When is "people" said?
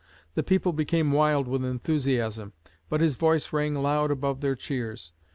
0.41-0.73